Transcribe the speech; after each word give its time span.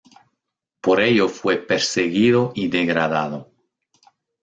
Por 0.81 0.99
ello 0.99 1.29
fue 1.29 1.57
perseguido 1.57 2.53
y 2.55 2.69
degradado. 2.69 3.51